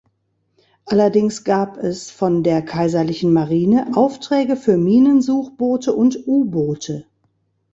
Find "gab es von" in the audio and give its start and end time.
1.43-2.41